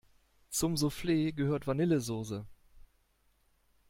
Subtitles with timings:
[0.49, 2.47] Zum Souffle gehört Vanillesoße.